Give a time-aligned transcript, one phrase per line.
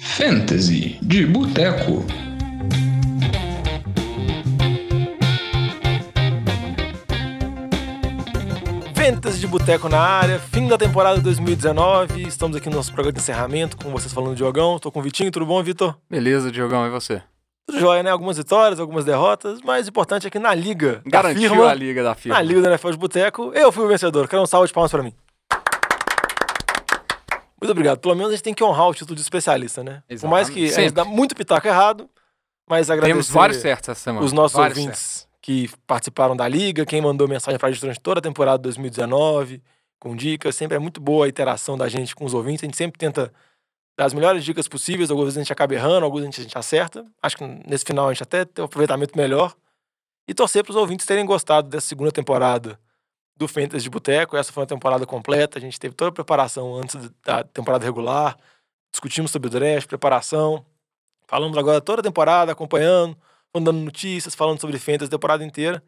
[0.00, 2.04] Fantasy de Boteco.
[8.94, 12.22] Fantasy de Boteco na área, fim da temporada 2019.
[12.26, 14.78] Estamos aqui no nosso programa de encerramento, com vocês falando de Diogão.
[14.78, 15.96] Tô com o Vitinho, tudo bom, Vitor?
[16.08, 17.22] Beleza, Diogão, e você?
[17.66, 18.10] Tudo jóia, né?
[18.10, 21.74] Algumas vitórias, algumas derrotas, mas o importante é que na liga da Garantiu firma, a
[21.74, 22.36] liga da firma.
[22.36, 24.28] na liga da NFL de Boteco, eu fui o vencedor.
[24.28, 25.12] Quero um salve de palmas pra mim.
[27.60, 27.98] Muito obrigado.
[27.98, 30.02] Pelo menos a gente tem que honrar o título de especialista, né?
[30.20, 30.92] Por mais que a gente Sempre.
[30.92, 32.08] dá muito pitaco errado,
[32.68, 34.24] mas agradecer Temos vários certos essa semana.
[34.24, 38.20] os nossos vários ouvintes que participaram da liga, quem mandou mensagem pra gente durante toda
[38.20, 39.62] a temporada 2019,
[39.98, 40.54] com dicas.
[40.56, 42.62] Sempre é muito boa a interação da gente com os ouvintes.
[42.62, 43.32] A gente sempre tenta
[43.98, 45.10] dar as melhores dicas possíveis.
[45.10, 47.04] Algumas vezes a gente acaba errando, algumas vezes a gente acerta.
[47.22, 49.54] Acho que nesse final a gente até tem um aproveitamento melhor.
[50.26, 52.78] E torcer para os ouvintes terem gostado dessa segunda temporada
[53.40, 54.36] do Fantasy de Boteco.
[54.36, 55.58] Essa foi uma temporada completa.
[55.58, 58.36] A gente teve toda a preparação antes da temporada regular.
[58.92, 60.64] Discutimos sobre o draft, preparação.
[61.26, 63.16] Falamos agora toda a temporada, acompanhando,
[63.54, 65.82] mandando notícias, falando sobre Fantasy a temporada inteira.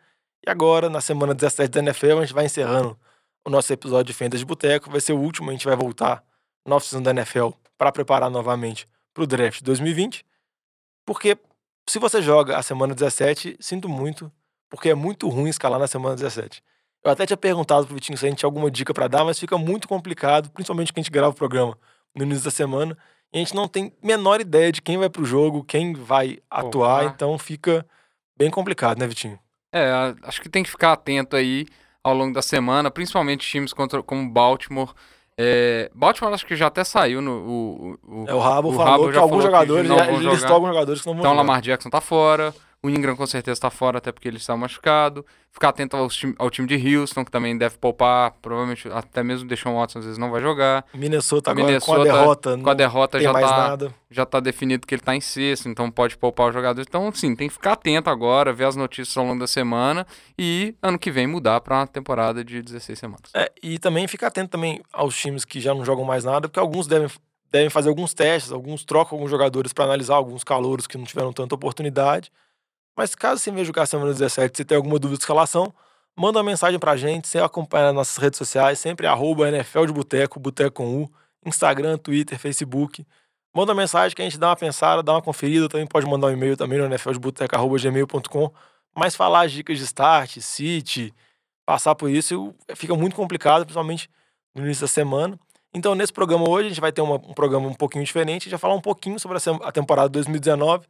[0.45, 2.99] E agora, na semana 17 da NFL, a gente vai encerrando
[3.45, 4.91] o nosso episódio de Fantasy de Boteco.
[4.91, 6.25] Vai ser o último, a gente vai voltar
[6.67, 10.25] na off-season da NFL para preparar novamente para o draft 2020.
[11.05, 11.37] Porque
[11.87, 14.33] se você joga a semana 17, sinto muito,
[14.71, 16.63] porque é muito ruim escalar na semana 17.
[17.05, 19.39] Eu até tinha perguntado pro Vitinho se a gente tinha alguma dica para dar, mas
[19.39, 21.77] fica muito complicado, principalmente que a gente grava o programa
[22.15, 22.97] no início da semana.
[23.33, 27.01] E a gente não tem menor ideia de quem vai pro jogo, quem vai atuar,
[27.01, 27.13] Porra.
[27.15, 27.85] então fica
[28.37, 29.39] bem complicado, né, Vitinho?
[29.75, 29.91] É,
[30.23, 31.67] acho que tem que ficar atento aí
[32.05, 34.93] ao longo da semana, principalmente times contra, como Baltimore.
[35.39, 37.33] É, Baltimore acho que já até saiu no.
[37.33, 40.69] O, o, É, o Rabo o falou que já alguns jogadores, não já- listou alguns
[40.69, 41.43] jogadores que não vão Então o jogar.
[41.47, 42.55] Lamar Jackson tá fora.
[42.85, 45.25] O Ingram com certeza tá fora, até porque ele está machucado.
[45.53, 48.33] Ficar atento aos time- ao time de Houston, que também deve poupar.
[48.43, 50.85] Provavelmente até mesmo o Deshaun Watson às vezes não vai jogar.
[50.93, 53.95] Minnesota agora com a Minnesota, derrota, Com a derrota já tá, nada.
[54.11, 56.85] já tá definido que ele tá em sexto, então pode poupar os jogadores.
[56.89, 60.05] Então, sim, tem que ficar atento agora, ver as notícias ao longo da semana
[60.37, 63.31] e ano que vem mudar para uma temporada de 16 semanas.
[63.33, 66.59] É, e também fica atento também aos times que já não jogam mais nada, porque
[66.59, 67.09] alguns devem,
[67.49, 71.33] devem fazer alguns testes, alguns trocam alguns jogadores para analisar alguns calouros que não tiveram
[71.33, 72.29] tanta oportunidade.
[72.97, 75.73] Mas caso você venha jogar semana 17 se tem alguma dúvida de escalação,
[76.17, 79.93] manda uma mensagem pra gente, você acompanha nas nossas redes sociais, sempre arroba NFL de
[79.93, 81.11] Boteco, Boteco com U,
[81.47, 83.07] Instagram, Twitter, Facebook.
[83.55, 86.29] Manda uma mensagem que a gente dá uma pensada, dá uma conferida, também pode mandar
[86.29, 88.53] um e-mail também no nfldeboteco.gmail.com,
[88.95, 91.13] mas falar as dicas de start, sit,
[91.67, 94.09] passar por isso fica muito complicado, principalmente
[94.55, 95.39] no início da semana.
[95.75, 98.45] Então, nesse programa hoje, a gente vai ter uma- um programa um pouquinho diferente, a
[98.45, 100.87] gente vai falar um pouquinho sobre a, a temporada 2019,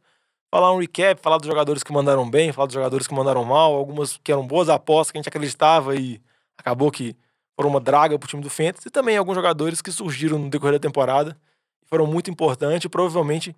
[0.53, 3.73] falar um recap, falar dos jogadores que mandaram bem, falar dos jogadores que mandaram mal,
[3.73, 6.21] algumas que eram boas apostas que a gente acreditava e
[6.55, 7.15] acabou que
[7.55, 10.73] foram uma draga pro time do Fantasy, e também alguns jogadores que surgiram no decorrer
[10.73, 11.35] da temporada
[11.83, 13.55] e foram muito importantes e provavelmente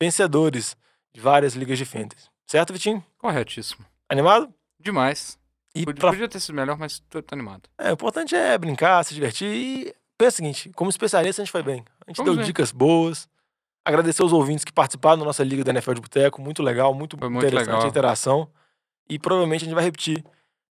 [0.00, 0.74] vencedores
[1.12, 2.30] de várias ligas de Fantasy.
[2.46, 3.04] Certo, Vitinho?
[3.18, 3.84] Corretíssimo.
[4.08, 4.48] Animado?
[4.80, 5.38] Demais.
[5.74, 7.68] E Podia, pra podia ter sido melhor, mas tô, tô animado.
[7.76, 11.52] É, o importante é brincar, se divertir e pensa o seguinte, como especialista a gente
[11.52, 11.84] foi bem.
[12.06, 12.46] A gente Vamos deu bem.
[12.46, 13.28] dicas boas.
[13.88, 17.16] Agradecer os ouvintes que participaram da nossa liga da NFL de Boteco, muito legal, muito,
[17.16, 17.86] Foi muito interessante legal.
[17.86, 18.48] a interação.
[19.08, 20.22] E provavelmente a gente vai repetir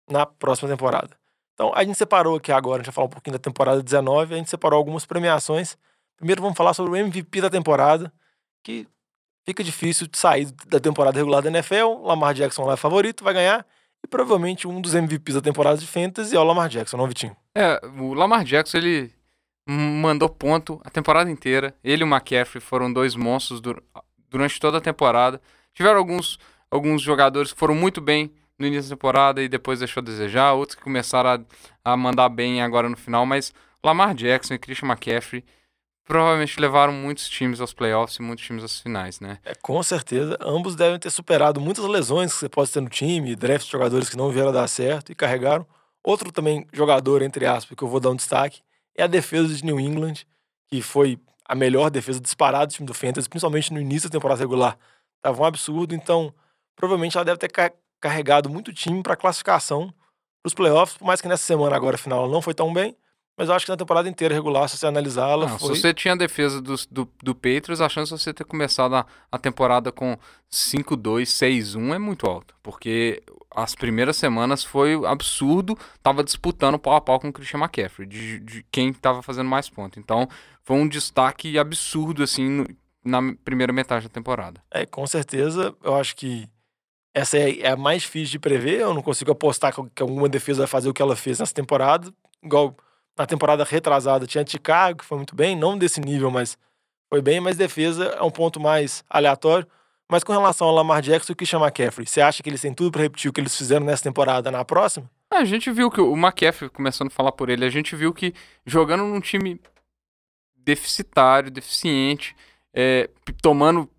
[0.06, 1.16] na próxima temporada.
[1.54, 4.34] Então, a gente separou aqui agora, a gente vai falar um pouquinho da temporada 19,
[4.34, 5.78] a gente separou algumas premiações.
[6.18, 8.12] Primeiro vamos falar sobre o MVP da temporada,
[8.62, 8.86] que
[9.46, 12.02] fica difícil de sair da temporada regular da NFL.
[12.02, 13.64] Lamar Jackson lá é favorito, vai ganhar.
[14.04, 17.34] E provavelmente um dos MVPs da temporada de Fantasy é o Lamar Jackson, não, Vitinho?
[17.54, 19.15] É, o Lamar Jackson, ele
[19.66, 21.74] mandou ponto a temporada inteira.
[21.82, 23.82] Ele e o McCaffrey foram dois monstros dur-
[24.28, 25.40] durante toda a temporada.
[25.74, 26.38] Tiveram alguns,
[26.70, 30.52] alguns jogadores que foram muito bem no início da temporada e depois deixou a desejar,
[30.52, 31.44] outros que começaram
[31.84, 33.52] a, a mandar bem agora no final, mas
[33.84, 35.44] Lamar Jackson e Christian McCaffrey
[36.04, 39.38] provavelmente levaram muitos times aos playoffs e muitos times às finais, né?
[39.44, 43.34] É, com certeza, ambos devem ter superado muitas lesões que você pode ter no time,
[43.34, 45.66] draft de jogadores que não vieram dar certo e carregaram.
[46.02, 48.60] Outro também jogador, entre aspas, que eu vou dar um destaque,
[48.96, 50.14] é a defesa de New England,
[50.68, 51.18] que foi
[51.48, 54.76] a melhor defesa disparada do time do Fantasy, principalmente no início da temporada regular.
[55.22, 56.32] Tava um absurdo, então
[56.74, 59.88] provavelmente ela deve ter ca- carregado muito time para classificação
[60.42, 62.96] para os playoffs, por mais que nessa semana agora final ela não foi tão bem,
[63.38, 65.74] mas eu acho que na temporada inteira regular, se você analisar, ela Não, foi...
[65.74, 68.94] Se você tinha a defesa dos- do, do Patriots, a chance de você ter começado
[68.96, 70.16] a, a temporada com
[70.50, 72.54] 5-2, 6-1 é muito alta.
[72.62, 73.22] Porque
[73.56, 78.38] as primeiras semanas foi absurdo, tava disputando pau a pau com o Christian McCaffrey, de,
[78.40, 79.98] de quem tava fazendo mais pontos.
[79.98, 80.28] Então,
[80.62, 82.66] foi um destaque absurdo, assim, no-
[83.04, 84.62] na primeira metade da temporada.
[84.70, 86.48] É, com certeza, eu acho que
[87.14, 88.80] essa é, é a mais difícil de prever.
[88.80, 92.12] Eu não consigo apostar que alguma defesa vai fazer o que ela fez nessa temporada.
[92.42, 92.76] Igual
[93.16, 96.58] na temporada retrasada tinha Chicago, que foi muito bem, não desse nível, mas
[97.08, 99.66] foi bem, mas defesa é um ponto mais aleatório.
[100.10, 102.72] Mas com relação ao Lamar Jackson e o Christian McCaffrey, você acha que eles têm
[102.72, 105.10] tudo para repetir o que eles fizeram nessa temporada na próxima?
[105.32, 108.32] A gente viu que o McCaffrey, começando a falar por ele, a gente viu que
[108.64, 109.60] jogando num time
[110.56, 112.36] deficitário, deficiente,
[112.72, 113.10] é,
[113.42, 113.90] tomando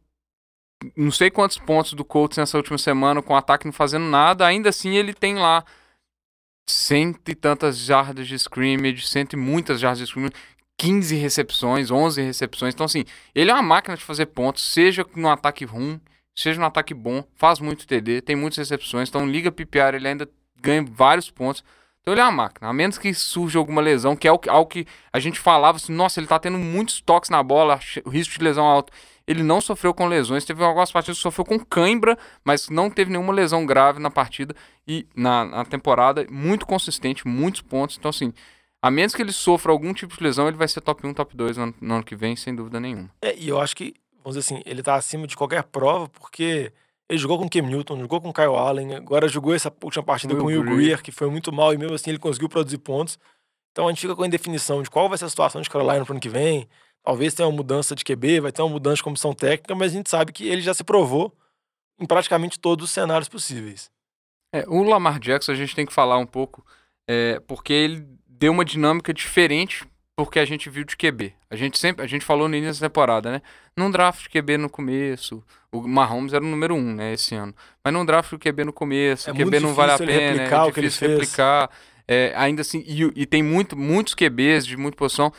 [0.95, 4.45] não sei quantos pontos do Colts nessa última semana, com o ataque não fazendo nada,
[4.45, 5.65] ainda assim ele tem lá
[6.69, 10.35] cento e tantas jardas de scrimmage, cento e muitas jardas de scrimmage,
[10.77, 12.73] 15 recepções, 11 recepções.
[12.73, 13.03] Então, assim,
[13.33, 15.99] ele é uma máquina de fazer pontos, seja no ataque ruim,
[16.35, 19.09] seja no ataque bom, faz muito TD, tem muitas recepções.
[19.09, 20.29] Então, liga PPR, ele ainda
[20.61, 21.63] ganha vários pontos.
[22.01, 22.69] Então, ele é uma máquina.
[22.69, 26.19] A menos que surja alguma lesão, que é algo que a gente falava assim, nossa,
[26.19, 28.93] ele tá tendo muitos toques na bola, o risco de lesão alto.
[29.27, 33.11] Ele não sofreu com lesões, teve algumas partidas que sofreu com cãibra, mas não teve
[33.11, 34.55] nenhuma lesão grave na partida
[34.87, 36.25] e na, na temporada.
[36.29, 37.97] Muito consistente, muitos pontos.
[37.97, 38.31] Então, assim,
[38.81, 41.35] a menos que ele sofra algum tipo de lesão, ele vai ser top 1, top
[41.35, 43.09] 2 no, no ano que vem, sem dúvida nenhuma.
[43.21, 46.71] É, e eu acho que, vamos dizer assim, ele tá acima de qualquer prova, porque
[47.09, 50.03] ele jogou com o Cam Newton, jogou com o Kyle Allen, agora jogou essa última
[50.03, 50.77] partida Will com o Will Greer.
[50.77, 53.17] Greer, que foi muito mal, e mesmo assim ele conseguiu produzir pontos.
[53.71, 56.03] Então a gente fica com a indefinição de qual vai ser a situação de Carolina
[56.03, 56.67] pro ano que vem.
[57.03, 59.95] Talvez tenha uma mudança de QB, vai ter uma mudança de comissão técnica, mas a
[59.95, 61.33] gente sabe que ele já se provou
[61.99, 63.89] em praticamente todos os cenários possíveis.
[64.53, 66.65] É, o Lamar Jackson a gente tem que falar um pouco,
[67.07, 69.85] é, porque ele deu uma dinâmica diferente
[70.15, 71.33] porque a gente viu de QB.
[71.49, 73.41] A gente sempre, a gente falou no início da temporada, né?
[73.75, 77.53] Num draft de QB no começo, o Mahomes era o número um, né, esse ano.
[77.83, 80.71] Mas num draft de QB no começo, é o QB não vale a pena, é
[80.71, 81.69] difícil replicar.
[82.07, 85.31] É, ainda assim, e, e, tem muito, muitos QBs de muita posição.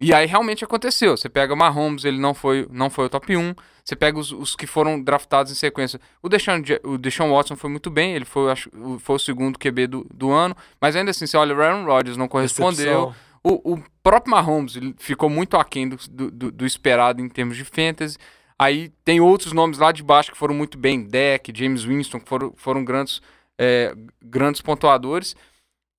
[0.00, 1.16] E aí realmente aconteceu.
[1.16, 3.54] Você pega o Mahomes, ele não foi, não foi o top 1.
[3.84, 6.00] Você pega os, os que foram draftados em sequência.
[6.22, 8.70] O Deshaun, o Deshaun Watson foi muito bem, ele foi, acho,
[9.00, 10.56] foi o segundo QB do, do ano.
[10.80, 13.12] Mas ainda assim, você olha, o Aaron Rodgers não correspondeu.
[13.44, 18.16] O, o, próprio Mahomes ficou muito aquém do, do, do, esperado em termos de fantasy.
[18.56, 21.02] Aí tem outros nomes lá de baixo que foram muito bem.
[21.02, 23.20] Deck, James Winston, que foram, foram grandes,
[23.58, 23.92] é,
[24.22, 25.34] grandes pontuadores.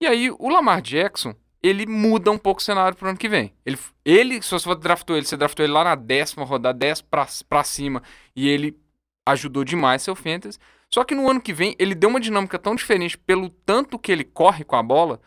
[0.01, 3.53] E aí o Lamar Jackson ele muda um pouco o cenário pro ano que vem.
[3.65, 7.25] Ele, ele se você draftou ele, você draftou ele lá na décima rodada, 10 pra,
[7.47, 8.03] pra cima,
[8.35, 8.77] e ele
[9.25, 10.59] ajudou demais seu fantasy.
[10.93, 14.11] Só que no ano que vem, ele deu uma dinâmica tão diferente pelo tanto que
[14.11, 15.19] ele corre com a bola,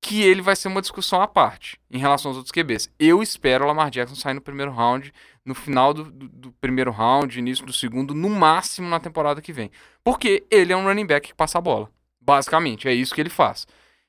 [0.00, 2.90] que ele vai ser uma discussão à parte em relação aos outros QBs.
[2.98, 5.12] Eu espero o Lamar Jackson sair no primeiro round,
[5.44, 9.52] no final do, do, do, primeiro round, início do segundo, no máximo na temporada que
[9.52, 9.70] vem.
[10.02, 11.90] Porque ele é um running back que passa a bola.
[12.20, 13.66] Basicamente, é isso que ele faz.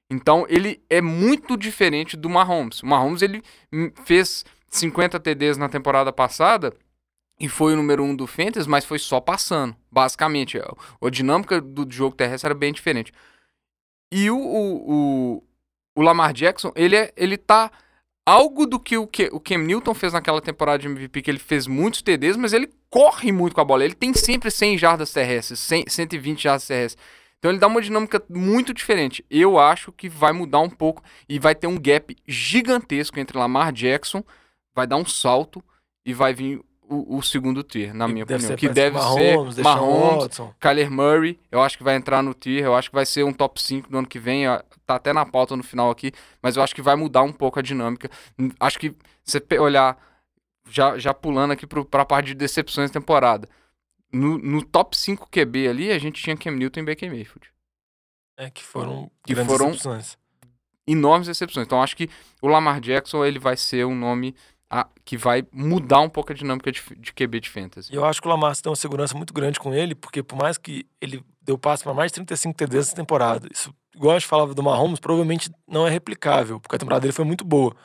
[0.10, 2.82] Então ele é muito diferente do Mahomes.
[2.82, 3.44] O Mahomes ele
[4.04, 6.74] fez 50 TDs na temporada passada
[7.40, 9.76] e foi o número um do Fantasy, mas foi só passando.
[9.92, 13.14] Basicamente, a, a dinâmica do jogo terrestre era bem diferente.
[14.12, 15.44] E o, o, o,
[15.96, 17.72] o Lamar Jackson, ele, é, ele tá
[18.26, 21.40] algo do que o, que o Cam Newton fez naquela temporada de MVP, que ele
[21.40, 23.86] fez muitos TDs, mas ele corre muito com a bola.
[23.86, 27.04] Ele tem sempre 100 jardas terrestres, 100, 120 jardas terrestres.
[27.40, 29.26] Então ele dá uma dinâmica muito diferente.
[29.30, 33.72] Eu acho que vai mudar um pouco e vai ter um gap gigantesco entre Lamar
[33.72, 34.24] Jackson,
[34.76, 35.64] vai dar um salto
[36.06, 38.56] e vai vir o, o segundo tier, na minha opinião.
[38.56, 40.54] Que deve Mahomes, ser Mahomes, Watson.
[40.60, 43.32] Kyler Murray, eu acho que vai entrar no tier, eu acho que vai ser um
[43.32, 44.46] top 5 do ano que vem,
[44.86, 47.60] tá até na pauta no final aqui, mas eu acho que vai mudar um pouco
[47.60, 48.10] a dinâmica.
[48.60, 48.94] Acho que
[49.24, 49.98] você olhar,
[50.70, 53.48] já, já pulando aqui para a parte de decepções da temporada,
[54.12, 57.52] no, no top 5 QB ali, a gente tinha Cam Newton e Baker Mayfield.
[58.38, 60.18] É, que foram que foram decepções.
[60.88, 61.66] enormes decepções.
[61.66, 62.10] Então, acho que
[62.42, 64.34] o Lamar Jackson ele vai ser um nome
[64.70, 67.94] a, que vai mudar um pouco a dinâmica de, de QB de fantasy.
[67.94, 70.58] Eu acho que o Lamar tem uma segurança muito grande com ele, porque por mais
[70.58, 74.28] que ele deu passe para mais de 35 TDs essa temporada, isso, igual a gente
[74.28, 77.76] falava do Mahomes, provavelmente não é replicável, porque a temporada dele foi muito boa.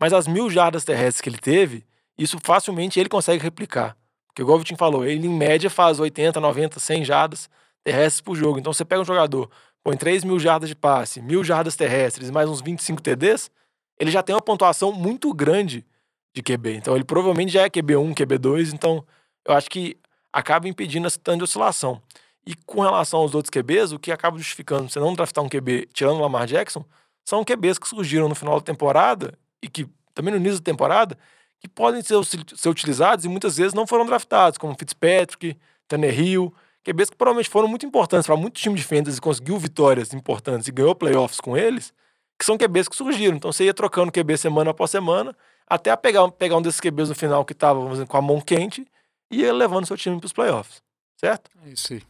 [0.00, 1.84] Mas as mil jardas terrestres que ele teve,
[2.16, 3.96] isso facilmente ele consegue replicar.
[4.38, 7.50] Porque igual o Vitinho falou, ele em média faz 80, 90, 100 jardas
[7.82, 8.60] terrestres por jogo.
[8.60, 9.50] Então você pega um jogador,
[9.82, 13.50] põe 3 mil jardas de passe, mil jardas terrestres, mais uns 25 TDs,
[13.98, 15.84] ele já tem uma pontuação muito grande
[16.32, 16.76] de QB.
[16.76, 19.04] Então ele provavelmente já é QB1, QB2, então
[19.44, 19.96] eu acho que
[20.32, 22.00] acaba impedindo essa tanta oscilação.
[22.46, 25.88] E com relação aos outros QBs, o que acaba justificando você não draftar um QB
[25.92, 26.84] tirando o Lamar Jackson,
[27.24, 31.18] são QBs que surgiram no final da temporada e que também no início da temporada
[31.60, 36.54] que podem ser, ser utilizados e muitas vezes não foram draftados, como Fitzpatrick, Tanner Hill,
[36.84, 40.68] QBs que provavelmente foram muito importantes para muito time de fantasy e conseguiu vitórias importantes
[40.68, 41.92] e ganhou playoffs com eles,
[42.38, 43.36] que são QBs que surgiram.
[43.36, 45.36] Então você ia trocando QB semana após semana,
[45.66, 48.86] até pegar, pegar um desses QBs no final que estava com a mão quente
[49.30, 50.82] e ia levando seu time para os playoffs,
[51.16, 51.50] certo?
[51.66, 52.02] É isso aí.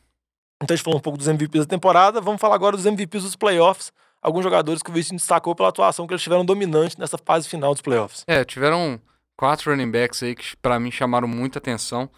[0.62, 3.22] Então a gente falou um pouco dos MVPs da temporada, vamos falar agora dos MVPs
[3.24, 3.92] dos playoffs.
[4.20, 7.72] Alguns jogadores que o Vitinho destacou pela atuação que eles tiveram dominante nessa fase final
[7.72, 8.24] dos playoffs.
[8.26, 9.00] É, tiveram
[9.38, 12.10] quatro running backs aí que para mim chamaram muita atenção.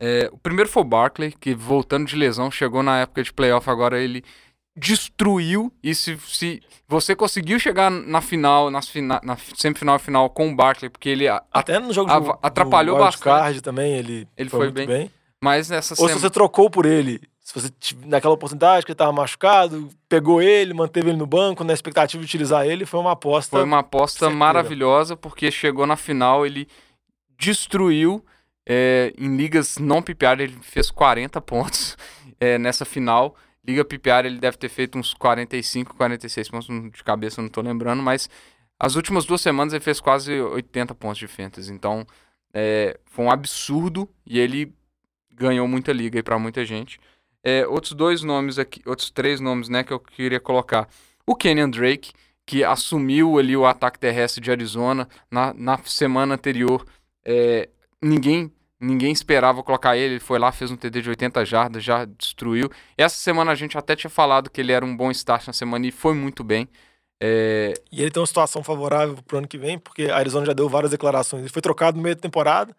[0.00, 3.68] É, o primeiro foi o Barkley, que voltando de lesão, chegou na época de playoff,
[3.68, 4.22] agora ele
[4.76, 5.72] destruiu.
[5.82, 10.50] E se, se você conseguiu chegar na final, nas fina, na semifinal e final com
[10.50, 13.24] o Barkley, porque ele até no jogo do, atrapalhou do bastante.
[13.24, 14.86] card também, ele, ele foi, foi bem.
[14.86, 15.10] bem.
[15.42, 17.70] Mas nessa Ou se você trocou por ele, se você
[18.04, 22.26] naquela oportunidade que ele estava machucado, pegou ele, manteve ele no banco, na expectativa de
[22.26, 23.56] utilizar ele, foi uma aposta.
[23.56, 24.38] Foi uma aposta certeira.
[24.38, 26.68] maravilhosa, porque chegou na final, ele
[27.38, 28.22] destruiu
[28.68, 31.96] é, em ligas não PPR, ele fez 40 pontos
[32.38, 33.34] é, nessa final.
[33.66, 38.02] Liga PPR, ele deve ter feito uns 45, 46 pontos de cabeça, não estou lembrando,
[38.02, 38.28] mas
[38.78, 41.72] as últimas duas semanas ele fez quase 80 pontos de fantasy.
[41.72, 42.06] Então,
[42.52, 44.70] é, foi um absurdo e ele
[45.32, 47.00] ganhou muita liga aí para muita gente.
[47.44, 50.88] É, outros dois nomes aqui, outros três nomes, né, que eu queria colocar.
[51.26, 52.12] O Kenyan Drake,
[52.44, 56.86] que assumiu ali o ataque terrestre de Arizona na, na semana anterior.
[57.24, 57.68] É,
[58.02, 62.04] ninguém ninguém esperava colocar ele, ele foi lá, fez um TD de 80 jardas, já
[62.04, 62.70] destruiu.
[62.96, 65.86] Essa semana a gente até tinha falado que ele era um bom start na semana
[65.86, 66.68] e foi muito bem.
[67.20, 67.74] É...
[67.90, 70.68] E ele tem uma situação favorável pro ano que vem, porque a Arizona já deu
[70.68, 71.42] várias declarações.
[71.42, 72.74] Ele foi trocado no meio da temporada,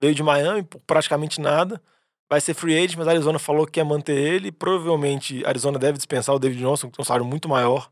[0.00, 1.82] veio de Miami praticamente nada
[2.28, 4.50] vai ser free agent, mas a Arizona falou que quer manter ele.
[4.50, 7.90] Provavelmente a Arizona deve dispensar o David Johnson, que tem um salário muito maior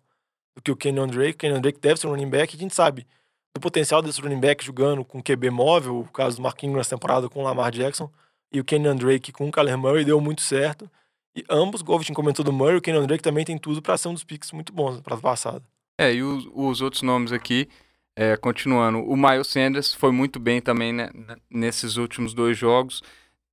[0.54, 1.34] do que o Kenyon Drake.
[1.34, 2.56] O Kenyon Drake deve ser um running back.
[2.56, 3.06] A gente sabe
[3.54, 7.28] do potencial desse running back jogando com QB móvel, o caso do Marquinhos nessa temporada
[7.28, 8.10] com o Lamar Jackson,
[8.50, 10.90] e o Kenyon Drake com o Kyler Murray deu muito certo.
[11.34, 14.08] E ambos, o Govichin comentou do Murray, o Kenyon Drake também tem tudo para ser
[14.08, 15.64] um dos picks muito bons para passado.
[15.98, 17.68] É, e os, os outros nomes aqui,
[18.16, 21.10] é, continuando, o Miles Sanders foi muito bem também né,
[21.50, 23.02] nesses últimos dois jogos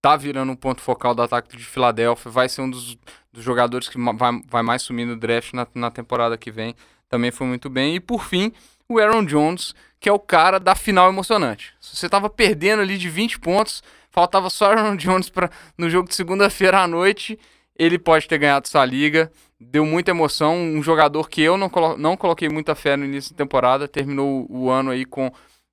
[0.02, 2.98] tá virando um ponto focal do ataque de Filadélfia, vai ser um dos,
[3.32, 6.76] dos jogadores que vai, vai mais sumir no draft na, na temporada que vem.
[7.10, 7.96] Também foi muito bem.
[7.96, 8.54] E por fim,
[8.88, 11.74] o Aaron Jones, que é o cara da final emocionante.
[11.80, 16.08] Se você tava perdendo ali de 20 pontos, faltava só Aaron Jones pra, no jogo
[16.08, 17.38] de segunda-feira à noite,
[17.76, 19.32] ele pode ter ganhado sua liga.
[19.60, 20.56] Deu muita emoção.
[20.56, 24.46] Um jogador que eu não, colo não coloquei muita fé no início da temporada, terminou
[24.50, 25.32] o ano aí com,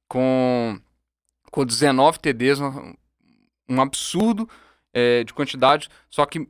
[0.08, 0.78] com,
[1.50, 2.58] com 19 TDs,
[3.68, 4.48] um absurdo
[4.92, 6.48] é, de quantidade, só que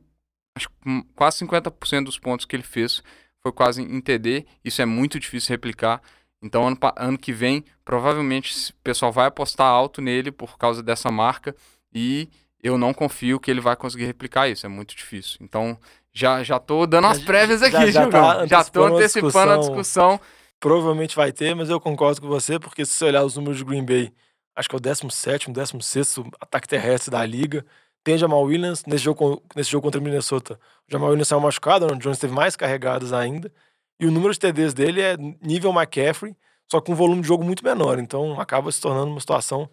[0.55, 3.03] acho que quase 50% dos pontos que ele fez
[3.41, 4.45] foi quase em TD.
[4.63, 6.01] Isso é muito difícil replicar.
[6.41, 11.09] Então, ano, ano que vem, provavelmente o pessoal vai apostar alto nele por causa dessa
[11.09, 11.55] marca
[11.93, 12.29] e
[12.61, 14.65] eu não confio que ele vai conseguir replicar isso.
[14.65, 15.37] É muito difícil.
[15.41, 15.77] Então,
[16.13, 20.19] já, já tô dando as prévias aqui, já, já, tá já tô antecipando a discussão.
[20.59, 23.63] Provavelmente vai ter, mas eu concordo com você, porque se você olhar os números de
[23.63, 24.11] Green Bay
[24.57, 27.63] acho que é o 17, 16 ataque terrestre da liga.
[28.03, 30.59] Tem Jamal Williams nesse jogo, nesse jogo contra o Minnesota.
[30.87, 33.51] O Jamal Williams saiu machucado, o Jones teve mais carregadas ainda.
[33.99, 36.35] E o número de TDs dele é nível McCaffrey,
[36.69, 37.99] só com um volume de jogo muito menor.
[37.99, 39.69] Então acaba se tornando uma situação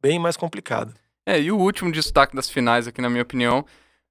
[0.00, 0.94] bem mais complicada.
[1.26, 3.64] É, e o último destaque das finais aqui, na minha opinião,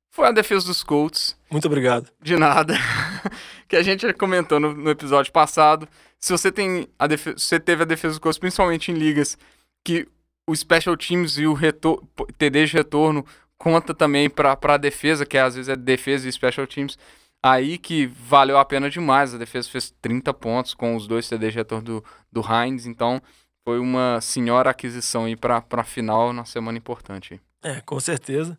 [0.10, 1.38] foi a defesa dos Colts.
[1.50, 2.10] Muito obrigado.
[2.22, 2.76] De nada.
[3.68, 5.88] que a gente comentou no, no episódio passado.
[6.20, 9.38] Se você tem a defesa, você teve a defesa dos Colts, principalmente em ligas
[9.84, 10.08] que
[10.48, 12.04] o special teams e o retor
[12.38, 13.26] TD de retorno
[13.58, 16.98] conta também para a defesa, que às vezes é defesa e special teams.
[17.42, 19.34] Aí que valeu a pena demais.
[19.34, 22.86] A defesa fez 30 pontos com os dois TD de retorno do, do Heinz.
[22.86, 23.22] Então
[23.64, 27.40] foi uma senhora aquisição aí para a final na semana importante.
[27.62, 28.58] É, com certeza.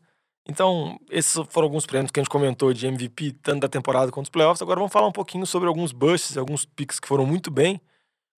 [0.49, 4.27] Então, esses foram alguns prêmios que a gente comentou de MVP, tanto da temporada quanto
[4.27, 4.63] dos playoffs.
[4.63, 7.81] Agora vamos falar um pouquinho sobre alguns busts, alguns picks que foram muito bem.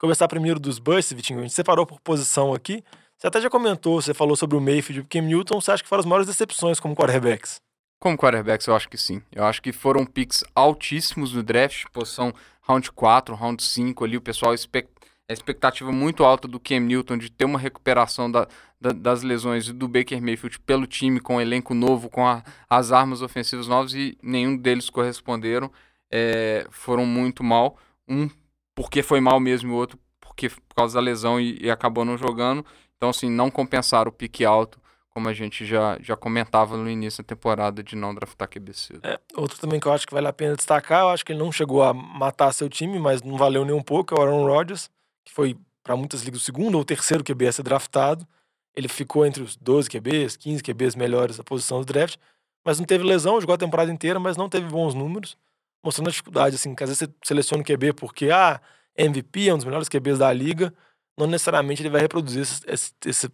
[0.03, 1.39] Começar primeiro dos busts, Vitinho.
[1.39, 2.83] A gente separou por posição aqui.
[3.17, 5.61] Você até já comentou, você falou sobre o Mayfield e o Cam Newton.
[5.61, 7.61] Você acha que foram as maiores decepções como quarterbacks?
[8.01, 9.23] Como quarterbacks, eu acho que sim.
[9.31, 14.21] Eu acho que foram picks altíssimos no draft, posição round 4, round 5 ali, o
[14.21, 14.91] pessoal expect...
[15.31, 18.49] a expectativa muito alta do Cam Newton de ter uma recuperação da,
[18.81, 22.91] da, das lesões do Baker Mayfield pelo time, com o elenco novo, com a, as
[22.91, 25.71] armas ofensivas novas e nenhum deles corresponderam.
[26.11, 27.79] É, foram muito mal.
[28.09, 28.29] Um
[28.75, 29.99] porque foi mal mesmo, e o outro
[30.33, 32.65] porque por causa da lesão e, e, acabou não jogando.
[32.97, 37.23] Então, assim, não compensaram o pique alto, como a gente já, já comentava no início
[37.23, 39.01] da temporada de não draftar QB cedo.
[39.03, 41.39] É, outro também que eu acho que vale a pena destacar, eu acho que ele
[41.39, 44.47] não chegou a matar seu time, mas não valeu nem um pouco, é o Aaron
[44.47, 44.89] Rodgers,
[45.25, 48.27] que foi para muitas ligas o segundo ou terceiro QB a ser draftado.
[48.75, 52.17] Ele ficou entre os 12 QBs, 15 QBs melhores da posição do draft,
[52.65, 55.37] mas não teve lesão, jogou a temporada inteira, mas não teve bons números
[55.83, 58.61] mostrando a dificuldade, assim, que às vezes você seleciona o QB porque, ah,
[58.97, 60.73] MVP é um dos melhores QBs da liga,
[61.19, 63.29] não necessariamente ele vai reproduzir esse, esse, esse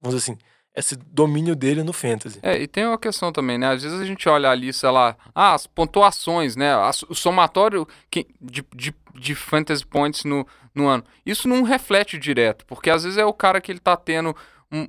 [0.00, 0.38] vamos dizer assim,
[0.74, 2.38] esse domínio dele no fantasy.
[2.42, 3.68] É, e tem uma questão também, né?
[3.68, 6.74] Às vezes a gente olha ali, sei lá, ah, as pontuações, né?
[7.08, 7.86] O somatório
[8.40, 11.04] de, de, de fantasy points no, no ano.
[11.26, 14.34] Isso não reflete direto, porque às vezes é o cara que ele tá tendo
[14.70, 14.88] um.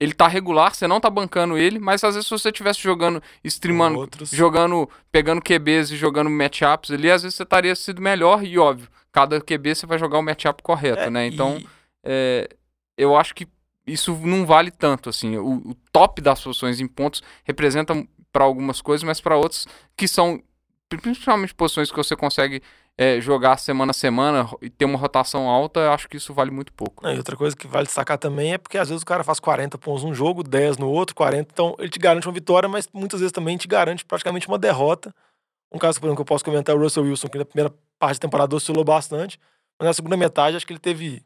[0.00, 3.22] Ele tá regular, você não tá bancando ele, mas às vezes se você estivesse jogando,
[3.44, 4.30] streamando, Outros.
[4.30, 8.88] jogando, pegando QBs e jogando matchups ali, às vezes você estaria sido melhor e óbvio,
[9.12, 11.26] cada QB você vai jogar o matchup correto, É, né?
[11.26, 11.68] Então, e-
[12.02, 12.48] é,
[12.96, 13.46] eu acho que
[13.86, 15.36] isso não vale tanto, assim.
[15.36, 17.92] O, o top das posições em pontos representa
[18.32, 19.66] para algumas coisas, mas para outras
[19.96, 20.42] que são
[20.88, 22.62] principalmente posições que você consegue
[23.00, 26.50] é, jogar semana a semana e ter uma rotação alta, eu acho que isso vale
[26.50, 27.08] muito pouco.
[27.08, 29.78] E outra coisa que vale destacar também é porque às vezes o cara faz 40
[29.78, 31.48] pontos num jogo, 10 no outro, 40.
[31.50, 35.14] Então ele te garante uma vitória, mas muitas vezes também te garante praticamente uma derrota.
[35.72, 37.74] Um caso, por exemplo, que eu posso comentar é o Russell Wilson, que na primeira
[37.98, 39.40] parte da temporada oscilou bastante,
[39.78, 41.24] mas na segunda metade acho que ele teve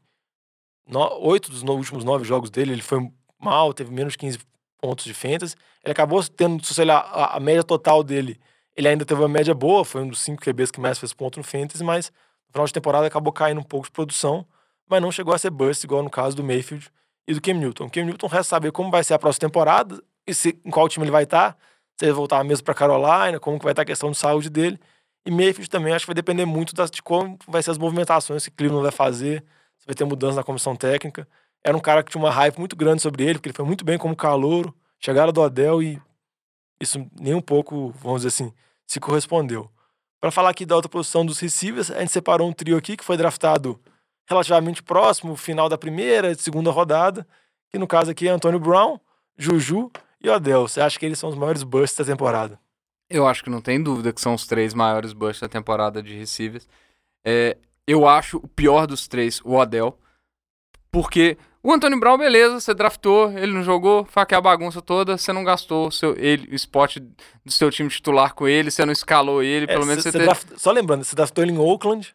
[0.86, 4.38] no- oito dos últimos nove jogos dele, ele foi mal, teve menos de 15
[4.80, 5.56] pontos de fantasy.
[5.82, 8.38] Ele acabou tendo, se você olhar a, a média total dele,
[8.76, 11.38] ele ainda teve uma média boa, foi um dos cinco QBs que mais fez ponto
[11.38, 12.10] no fantasy, mas
[12.48, 14.46] no final de temporada acabou caindo um pouco de produção
[14.88, 16.90] mas não chegou a ser bust, igual no caso do Mayfield
[17.26, 17.86] e do Cam Newton.
[17.86, 20.88] O Cam Newton resta saber como vai ser a próxima temporada e se, em qual
[20.88, 21.56] time ele vai estar,
[21.98, 24.78] se ele voltar mesmo para Carolina, como que vai estar a questão de saúde dele.
[25.26, 28.44] E Mayfield também acho que vai depender muito das, de como vai ser as movimentações
[28.44, 29.42] que Cleveland vai fazer,
[29.78, 31.26] se vai ter mudança na comissão técnica.
[31.62, 33.84] Era um cara que tinha uma hype muito grande sobre ele, porque ele foi muito
[33.84, 36.00] bem como calouro, chegada do Adel e
[36.80, 38.52] isso nem um pouco, vamos dizer assim,
[38.86, 39.70] se correspondeu.
[40.20, 43.04] Para falar aqui da outra posição dos receivers, a gente separou um trio aqui que
[43.04, 43.80] foi draftado
[44.28, 47.26] relativamente próximo, final da primeira, segunda rodada,
[47.70, 48.98] que no caso aqui é Antônio Brown,
[49.36, 49.90] Juju
[50.20, 50.66] e Odell.
[50.66, 52.58] Você acha que eles são os maiores busts da temporada?
[53.10, 56.16] Eu acho que não tem dúvida que são os três maiores busts da temporada de
[56.16, 56.66] receivers.
[57.24, 59.98] É, eu acho o pior dos três, o Odell.
[60.90, 65.32] Porque o Antônio Brown, beleza, você draftou, ele não jogou, foi aquela bagunça toda, você
[65.32, 68.92] não gastou o, seu, ele, o spot do seu time titular com ele, você não
[68.92, 70.24] escalou ele, pelo É, menos cê- você cê teve...
[70.26, 72.14] draft- Só lembrando, você draftou ele em Oakland,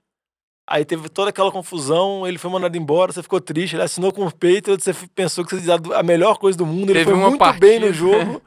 [0.69, 4.23] aí teve toda aquela confusão, ele foi mandado embora, você ficou triste, ele assinou com
[4.25, 7.39] o Patriots, você pensou que você a melhor coisa do mundo, ele Teve foi muito
[7.59, 7.85] bem partida.
[7.87, 8.41] no jogo,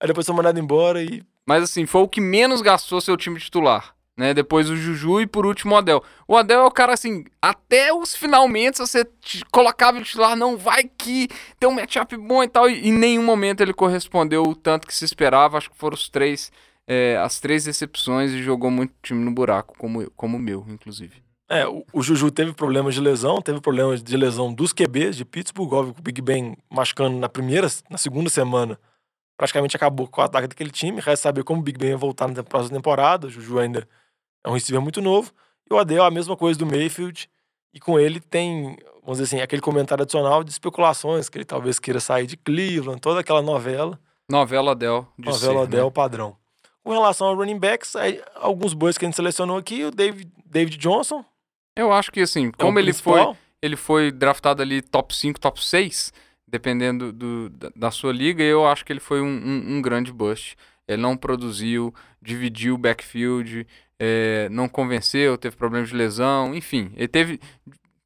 [0.00, 3.40] aí depois foi mandado embora e Mas assim, foi o que menos gastou seu time
[3.40, 3.94] titular.
[4.16, 4.34] Né?
[4.34, 6.02] Depois o Juju e por último o Odell.
[6.28, 9.06] O Odell é o cara assim, até os finalmente você
[9.50, 12.68] colocava ele titular, não vai que tem um matchup bom e tal.
[12.68, 15.56] E em nenhum momento ele correspondeu o tanto que se esperava.
[15.56, 16.52] Acho que foram os três,
[16.86, 20.66] é, as três decepções e jogou muito time no buraco, como, eu- como o meu,
[20.68, 21.22] inclusive.
[21.48, 25.24] É, o, o Juju teve problemas de lesão, teve problemas de lesão dos QBs de
[25.24, 28.78] Pittsburgh, óbvio o Big Ben machucando na primeira, na segunda semana,
[29.38, 30.96] praticamente acabou com o ataque daquele time.
[31.00, 33.26] Resta saber como o Big Ben vai voltar na próxima temporada.
[33.26, 33.88] O Juju ainda
[34.44, 35.32] é um receiver muito novo.
[35.70, 37.28] E o Adel, a mesma coisa do Mayfield.
[37.74, 41.78] E com ele tem, vamos dizer assim, aquele comentário adicional de especulações, que ele talvez
[41.78, 43.98] queira sair de Cleveland, toda aquela novela.
[44.30, 44.86] Novela de
[45.26, 45.90] novela ser, Adel né?
[45.90, 46.36] padrão.
[46.84, 47.94] Com relação ao running backs,
[48.36, 51.24] alguns boys que a gente selecionou aqui, o David, David Johnson.
[51.76, 53.36] Eu acho que assim, é como ele foi principal.
[53.62, 56.12] ele foi draftado ali top 5, top 6,
[56.46, 60.12] dependendo do, da, da sua liga, eu acho que ele foi um, um- um grande
[60.12, 60.56] bust.
[60.86, 63.66] Ele não produziu, dividiu o backfield,
[63.98, 66.92] é, não convenceu, teve problemas de lesão, enfim.
[66.96, 67.40] Ele teve,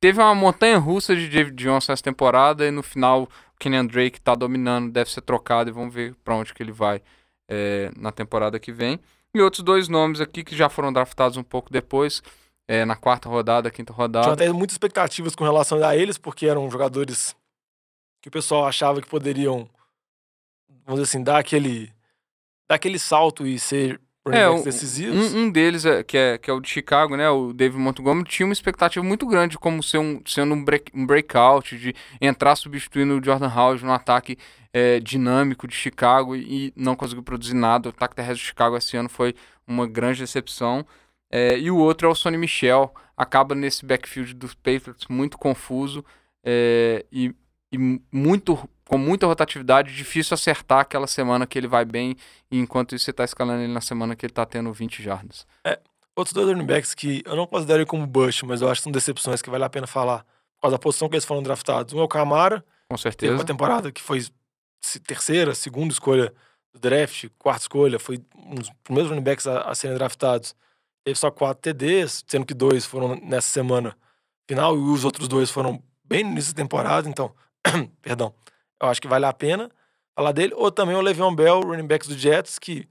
[0.01, 4.21] teve uma montanha russa de David Johnson essa temporada e no final o Kenyan Drake
[4.21, 7.01] tá dominando, deve ser trocado e vamos ver para onde que ele vai
[7.49, 9.01] é, na temporada que vem.
[9.35, 12.23] E outros dois nomes aqui que já foram draftados um pouco depois,
[12.69, 14.25] é, na quarta rodada, quinta rodada.
[14.25, 17.37] Tinha até muitas expectativas com relação a eles, porque eram jogadores
[18.23, 19.69] que o pessoal achava que poderiam,
[20.85, 21.93] vamos dizer assim, dar aquele,
[22.69, 25.33] dar aquele salto e ser É, um- decisivos.
[25.33, 27.31] Um, um deles, é, que, é, que é o de Chicago, né?
[27.31, 30.91] O David Montgomery, tinha uma expectativa muito grande de como ser um, sendo um, break,
[30.95, 34.37] um breakout, de entrar substituindo o Jordan Howard no ataque
[34.73, 37.89] é, dinâmico de Chicago e, e não conseguiu produzir nada.
[37.89, 39.33] O ataque terrestre de Chicago esse ano foi
[39.67, 40.85] uma grande decepção.
[41.31, 46.05] É, e o outro é o Sonny Michel, acaba nesse backfield dos Patriots muito confuso
[46.45, 47.33] é, e,
[47.73, 47.79] e
[48.13, 52.17] muito com muita rotatividade, difícil acertar aquela semana que ele vai bem,
[52.51, 55.47] e enquanto isso você tá escalando ele na semana que ele tá tendo 20 jardas.
[56.15, 58.93] Outros dois running backs que eu não considero como bust, mas eu acho que são
[58.93, 60.21] decepções que vale a pena falar
[60.55, 61.93] por causa da posição que eles foram draftados.
[61.93, 63.35] Um é o Camara, Com teve certeza.
[63.35, 64.25] uma temporada que foi
[65.05, 66.33] terceira, segunda escolha
[66.73, 70.55] do draft, quarta escolha, foi um dos primeiros running backs a, a serem draftados.
[71.05, 73.97] Teve só quatro TDs, sendo que dois foram nessa semana
[74.49, 77.35] final e os outros dois foram bem no início da temporada, então,
[78.01, 78.33] perdão,
[78.81, 79.71] eu acho que vale a pena
[80.15, 80.53] falar dele.
[80.57, 82.89] Ou também o Le'Veon Bell, running backs do Jets, que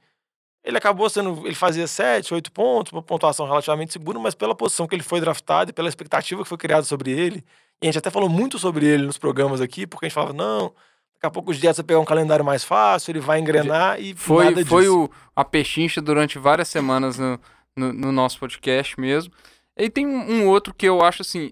[0.63, 4.87] ele acabou sendo, ele fazia 7, 8 pontos, uma pontuação relativamente segura, mas pela posição
[4.87, 7.45] que ele foi draftado e pela expectativa que foi criada sobre ele,
[7.81, 10.33] e a gente até falou muito sobre ele nos programas aqui, porque a gente falava,
[10.33, 10.73] não,
[11.13, 14.15] daqui a pouco os Jets vai pegar um calendário mais fácil, ele vai engrenar e
[14.15, 15.03] Foi, nada foi disso.
[15.03, 17.39] o, a pechincha durante várias semanas no,
[17.75, 19.31] no, no nosso podcast mesmo.
[19.77, 21.51] E tem um, um outro que eu acho assim.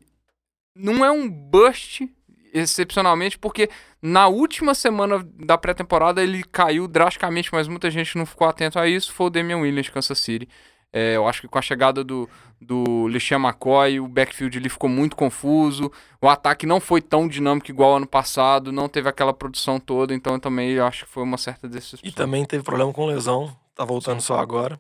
[0.76, 2.10] Não é um bust,
[2.54, 3.70] excepcionalmente, porque
[4.02, 8.88] na última semana da pré-temporada ele caiu drasticamente, mas muita gente não ficou atento a
[8.88, 9.12] isso.
[9.12, 10.48] Foi o Damian Williams de Kansas City.
[10.96, 12.30] É, eu acho que com a chegada do,
[12.62, 15.92] do LeSean McCoy, o backfield ali ficou muito confuso.
[16.22, 20.34] O ataque não foi tão dinâmico igual ano passado, não teve aquela produção toda, então
[20.34, 22.00] eu também acho que foi uma certa decisão.
[22.04, 24.80] E também teve problema com lesão, tá voltando só agora.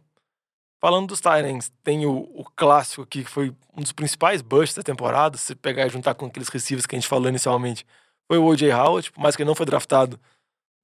[0.84, 4.84] Falando dos Tyrants, tem o, o clássico aqui, que foi um dos principais busts da
[4.84, 7.86] temporada, se pegar e juntar com aqueles receivers que a gente falou inicialmente,
[8.28, 8.69] foi o O.J.
[8.74, 10.19] Howard, por mais que ele não foi draftado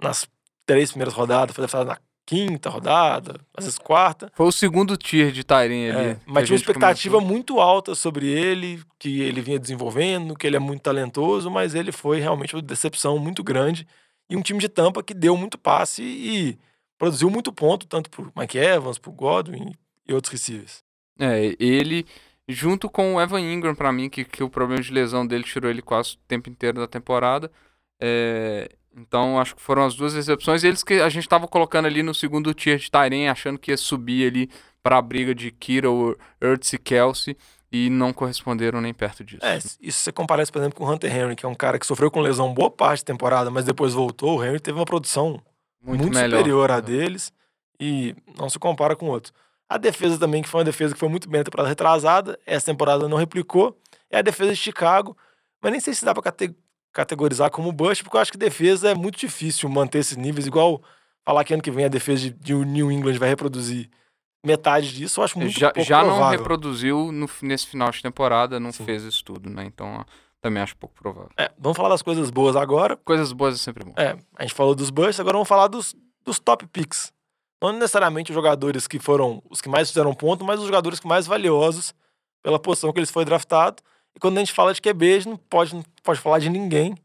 [0.01, 0.25] nas
[0.65, 4.31] três primeiras rodadas, foi draftado na quinta rodada, às vezes quarta.
[4.35, 6.11] Foi o segundo tier de Tyrion ali.
[6.11, 7.35] É, mas tinha uma expectativa comentou.
[7.35, 11.91] muito alta sobre ele, que ele vinha desenvolvendo, que ele é muito talentoso, mas ele
[11.91, 13.85] foi realmente uma decepção muito grande.
[14.29, 16.57] E um time de tampa que deu muito passe e
[16.97, 19.73] produziu muito ponto, tanto pro Mike Evans, pro Godwin
[20.09, 20.83] e outros receivers.
[21.19, 22.05] É, ele,
[22.47, 25.69] junto com o Evan Ingram, pra mim, que, que o problema de lesão dele tirou
[25.69, 27.51] ele quase o tempo inteiro da temporada.
[28.01, 30.63] É, então, acho que foram as duas exceções.
[30.63, 33.77] Eles que a gente tava colocando ali no segundo tier de Tyren, achando que ia
[33.77, 34.49] subir ali
[34.81, 37.37] pra briga de Kittle, Ertz e Kelsey,
[37.71, 39.45] e não corresponderam nem perto disso.
[39.45, 41.85] É, isso você compara por exemplo, com o Hunter Henry, que é um cara que
[41.85, 44.39] sofreu com lesão boa parte da temporada, mas depois voltou.
[44.39, 45.39] O Henry teve uma produção
[45.81, 46.39] muito, melhor.
[46.39, 47.31] superior à deles
[47.79, 49.33] e não se compara com outros.
[49.69, 52.65] A defesa também, que foi uma defesa que foi muito bem na temporada retrasada, essa
[52.65, 53.77] temporada não replicou,
[54.09, 55.15] é a defesa de Chicago,
[55.61, 56.55] mas nem sei se dá pra cate-
[56.91, 60.81] categorizar como bust, porque eu acho que defesa é muito difícil manter esses níveis, igual
[61.23, 63.89] falar que ano que vem a defesa de, de New England vai reproduzir
[64.43, 66.39] metade disso, eu acho muito já pouco já não provável.
[66.39, 68.85] reproduziu no- nesse final de temporada, não Sim.
[68.85, 69.65] fez isso tudo, né?
[69.65, 70.05] Então, ó,
[70.41, 71.29] também acho pouco provável.
[71.37, 73.93] É, vamos falar das coisas boas agora, Coisas boas é sempre bom.
[73.97, 75.93] É, a gente falou dos busts, agora vamos falar dos,
[76.25, 77.13] dos top picks.
[77.61, 81.07] Não necessariamente os jogadores que foram os que mais fizeram ponto, mas os jogadores que
[81.07, 81.93] mais valiosos
[82.41, 83.83] pela posição que eles foram draftados.
[84.15, 86.49] E quando a gente fala de QB, a gente não pode, não pode falar de
[86.49, 86.95] ninguém,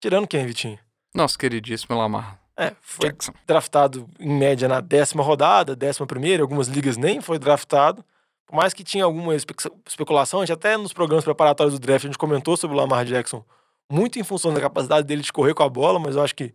[0.00, 0.78] tirando quem, Vitinho?
[1.14, 3.32] Nosso queridíssimo Lamar É, foi Jackson.
[3.46, 8.04] draftado em média na décima rodada, décima primeira, algumas ligas nem foi draftado.
[8.46, 9.54] Por mais que tinha alguma espe-
[9.86, 13.04] especulação, a gente até nos programas preparatórios do draft a gente comentou sobre o Lamar
[13.04, 13.44] Jackson,
[13.90, 16.52] muito em função da capacidade dele de correr com a bola, mas eu acho que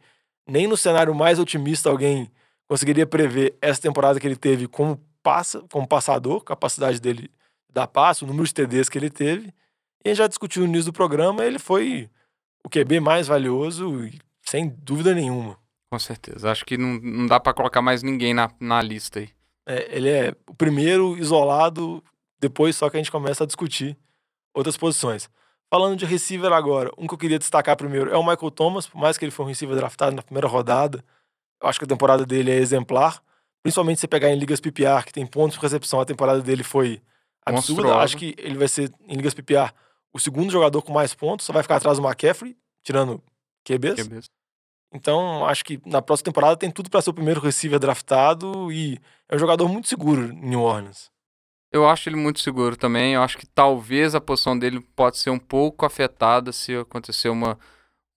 [0.47, 2.29] nem no cenário mais otimista alguém
[2.67, 7.31] conseguiria prever essa temporada que ele teve como passa, como passador, capacidade dele de
[7.73, 9.53] dar passe, o número de TDs que ele teve.
[10.03, 12.09] E a gente já discutiu no início do programa, ele foi
[12.63, 14.09] o QB mais valioso,
[14.43, 15.57] sem dúvida nenhuma.
[15.91, 16.51] Com certeza.
[16.51, 19.29] Acho que não, não dá pra colocar mais ninguém na, na lista aí.
[19.67, 22.03] É, ele é o primeiro isolado,
[22.39, 23.97] depois só que a gente começa a discutir
[24.53, 25.29] outras posições.
[25.71, 28.99] Falando de receiver agora, um que eu queria destacar primeiro é o Michael Thomas, por
[28.99, 31.03] mais que ele foi um receiver draftado na primeira rodada,
[31.65, 33.21] acho que a temporada dele é exemplar,
[33.63, 36.63] principalmente se você pegar em ligas PPR, que tem pontos por recepção, a temporada dele
[36.63, 37.01] foi
[37.45, 37.81] absurda.
[37.81, 38.03] Monstruosa.
[38.03, 39.71] Acho que ele vai ser, em ligas PPR,
[40.13, 43.21] o segundo jogador com mais pontos, só vai ficar atrás do McCaffrey, tirando
[43.65, 44.07] QBs.
[44.07, 44.29] Mesmo.
[44.93, 48.97] Então, acho que na próxima temporada tem tudo para ser o primeiro receiver draftado e
[49.27, 51.11] é um jogador muito seguro em New Orleans.
[51.71, 53.15] Eu acho ele muito seguro também.
[53.15, 57.59] Eu acho que talvez a posição dele pode ser um pouco afetada se acontecer uma,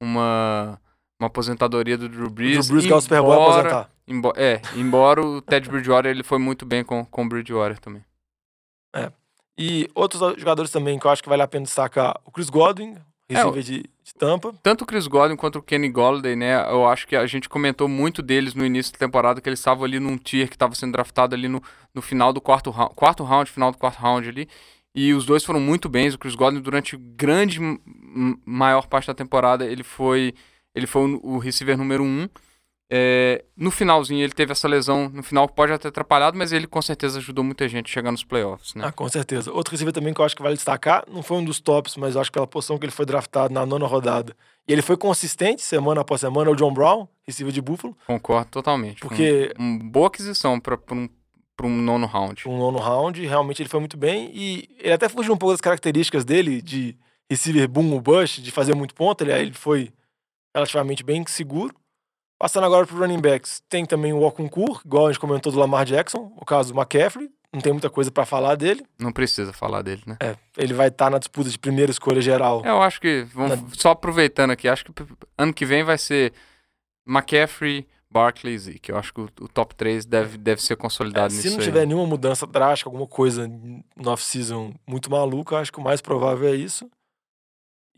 [0.00, 0.80] uma,
[1.20, 2.66] uma aposentadoria do Drew O Brees.
[2.66, 3.90] Drew Brees ganhar o Super Bowl embora- aposentar.
[4.06, 8.04] embo- é, embora o Ted Bridgewater ele foi muito bem com, com o Bridgewater também.
[9.60, 12.96] E outros jogadores também que eu acho que vale a pena destacar, o Chris Godwin,
[13.28, 14.54] receiver de, de Tampa.
[14.62, 16.54] Tanto o Chris Godwin quanto o Kenny Golladay, né?
[16.70, 19.82] Eu acho que a gente comentou muito deles no início da temporada, que eles estavam
[19.84, 21.60] ali num tier que estava sendo draftado ali no,
[21.92, 24.48] no final do quarto round, quarto round, final do quarto round ali.
[24.94, 26.14] E os dois foram muito bens.
[26.14, 27.58] O Chris Godwin, durante grande
[28.46, 30.32] maior parte da temporada, ele foi,
[30.78, 32.28] ele foi o, receiver número um.
[32.90, 35.10] É, no finalzinho, ele teve essa lesão.
[35.10, 38.10] No final, pode até ter atrapalhado, mas ele com certeza ajudou muita gente a chegar
[38.10, 38.84] nos playoffs, né?
[38.86, 39.52] Ah, com certeza.
[39.52, 42.14] Outro receiver também que eu acho que vale destacar, não foi um dos tops, mas
[42.14, 44.34] eu acho que pela posição que ele foi draftado na nona rodada.
[44.66, 49.00] E ele foi consistente semana após semana, o John Brown, receiver de Buffalo, Concordo totalmente.
[49.00, 51.08] Porque um- uma boa aquisição para um,
[51.54, 52.48] pra um nono round.
[52.48, 54.30] um nono round, realmente ele foi muito bem.
[54.32, 56.96] E ele até fugiu um pouco das características dele de
[57.30, 59.22] receiver boom ou bust, de fazer muito ponto.
[59.22, 59.90] Ele, ele foi
[60.58, 61.74] relativamente bem seguro.
[62.38, 65.84] Passando agora para running backs, tem também o Okunkur, igual a gente comentou do Lamar
[65.84, 67.28] Jackson, o caso do McCaffrey.
[67.52, 68.84] Não tem muita coisa para falar dele.
[68.98, 70.18] Não precisa falar dele, né?
[70.20, 72.62] É, ele vai estar na disputa de primeira escolha geral.
[72.64, 74.92] Eu acho que, vamos, só aproveitando aqui, acho que
[75.36, 76.32] ano que vem vai ser
[77.06, 78.90] McCaffrey, Barkley e Zeke.
[78.92, 81.58] Eu acho que o, o top 3 deve, deve ser consolidado É, nisso se não
[81.60, 81.64] aí.
[81.64, 86.48] tiver nenhuma mudança drástica, alguma coisa no off-season muito maluca, acho que o mais provável
[86.48, 86.88] é isso.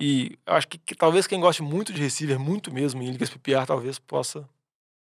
[0.01, 3.29] E eu acho que, que talvez quem goste muito de receiver, muito mesmo, em ligas
[3.29, 4.49] PPR, talvez possa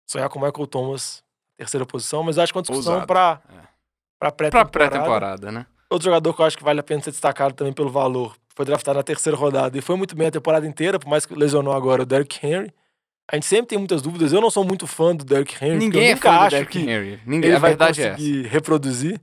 [0.05, 1.23] sonhar com o Michael Thomas,
[1.57, 4.31] terceira posição, mas acho que é uma discussão para É.
[4.31, 4.69] pré-temporada.
[4.69, 5.65] pré-temporada, né?
[5.89, 8.65] Outro jogador que eu acho que vale a pena ser destacado também pelo valor, foi
[8.65, 11.73] draftado na terceira rodada e foi muito bem a temporada inteira, por mais que lesionou
[11.73, 12.73] agora o Derrick Henry.
[13.31, 14.33] A gente sempre tem muitas dúvidas.
[14.33, 15.77] Eu não sou muito fã do Derrick Henry.
[15.77, 17.19] Ninguém eu é nunca fã do acho Derrick que Henry.
[17.25, 18.15] Ninguém, ele a vai verdade é essa.
[18.17, 19.21] conseguir reproduzir.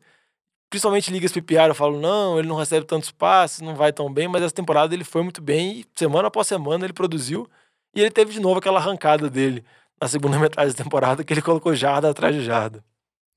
[0.71, 4.29] Principalmente ligas PPR, eu falo, não, ele não recebe tantos passes, não vai tão bem,
[4.29, 7.49] mas essa temporada ele foi muito bem e semana após semana ele produziu.
[7.95, 9.65] E ele teve de novo aquela arrancada dele
[10.01, 12.85] na segunda metade da temporada, que ele colocou jarda atrás de jarda.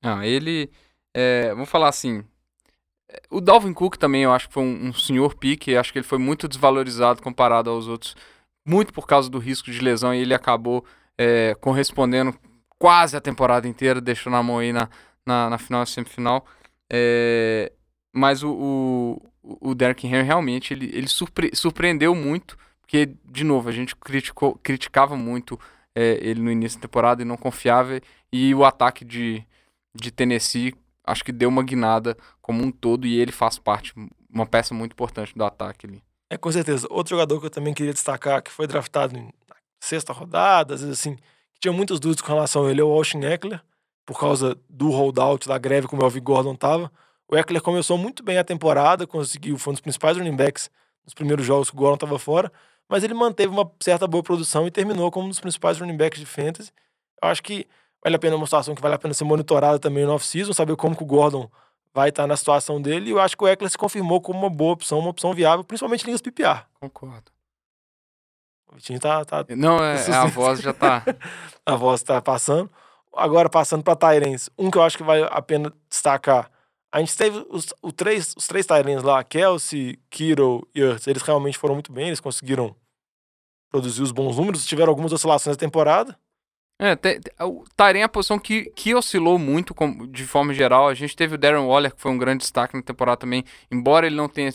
[0.02, 0.70] Não, ele.
[1.14, 2.24] É, vamos falar assim.
[3.30, 5.76] O Dalvin Cook também eu acho que foi um, um senhor pique.
[5.76, 8.16] Acho que ele foi muito desvalorizado comparado aos outros.
[8.66, 10.14] Muito por causa do risco de lesão.
[10.14, 10.84] E ele acabou
[11.18, 12.34] é, correspondendo
[12.78, 14.00] quase a temporada inteira.
[14.00, 14.88] Deixou na mão aí na,
[15.26, 16.46] na, na final semifinal.
[16.92, 17.72] É,
[18.14, 22.58] mas o, o, o Derrick Henry realmente ele, ele surpre- surpreendeu muito.
[22.82, 25.58] Porque, de novo, a gente criticou, criticava muito
[25.94, 27.98] é, ele no início da temporada e não confiava.
[28.30, 29.42] E o ataque de,
[29.94, 30.74] de Tennessee
[31.04, 33.94] acho que deu uma guinada como um todo e ele faz parte,
[34.28, 36.02] uma peça muito importante do ataque ali.
[36.30, 36.86] É, com certeza.
[36.90, 39.30] Outro jogador que eu também queria destacar, que foi draftado na
[39.82, 42.92] sexta rodada, às vezes assim, que tinha muitas dúvidas com relação a ele, é o
[42.92, 43.62] Austin Eckler,
[44.04, 46.90] por causa do holdout, da greve que o Melvin Gordon tava.
[47.28, 50.70] O Eckler começou muito bem a temporada, conseguiu, foi um dos principais running backs
[51.04, 52.52] nos primeiros jogos que o Gordon tava fora,
[52.88, 56.20] mas ele manteve uma certa boa produção e terminou como um dos principais running backs
[56.20, 56.70] de fantasy.
[57.22, 57.66] Eu acho que
[58.02, 60.76] vale a pena uma situação que vale a pena ser monitorada também no off-season, saber
[60.76, 61.48] como que o Gordon
[61.94, 63.08] vai estar na situação dele.
[63.08, 65.64] E eu acho que o Eckler se confirmou como uma boa opção, uma opção viável,
[65.64, 66.66] principalmente em ligas PPR.
[66.80, 67.30] Concordo.
[68.70, 71.02] O Vitinho tá, tá- Não, é, a voz já tá.
[71.64, 72.70] a voz tá passando.
[73.14, 76.50] Agora, passando para Tyrens, um que eu acho que vale a pena destacar.
[76.90, 81.06] A gente teve os, o três, os três Tyrens lá, Kelsey, Kiro e Ertz.
[81.06, 82.74] Eles realmente foram muito bem, eles conseguiram
[83.70, 84.66] produzir os bons números.
[84.66, 86.18] Tiveram algumas oscilações na temporada.
[86.78, 90.52] É, te- te- o Tyrene é a posição que, que oscilou muito com- de forma
[90.52, 90.88] geral.
[90.88, 93.44] A gente teve o Darren Waller, que foi um grande destaque na temporada também.
[93.70, 94.50] Embora ele não tenha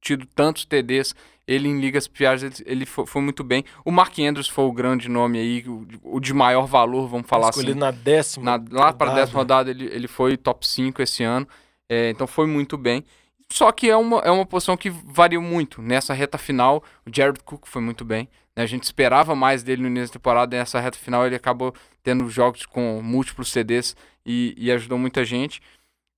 [0.00, 1.14] tido tantos TDs,
[1.48, 3.64] ele em ligas piores ele, ele foi, foi muito bem.
[3.84, 7.48] O Mark Andrews foi o grande nome aí, o, o de maior valor, vamos falar
[7.48, 7.60] assim.
[7.60, 8.58] escolhido na décima.
[8.58, 11.48] Na- lá para a décima rodada ele, ele foi top 5 esse ano,
[11.88, 13.02] é, então foi muito bem.
[13.50, 15.80] Só que é uma, é uma posição que variou muito.
[15.80, 18.28] Nessa reta final, o Jared Cook foi muito bem.
[18.54, 18.62] né?
[18.62, 22.28] A gente esperava mais dele no início da temporada, nessa reta final ele acabou tendo
[22.28, 25.62] jogos com múltiplos CDs e, e ajudou muita gente.